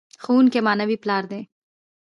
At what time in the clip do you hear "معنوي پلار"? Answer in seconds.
0.65-1.23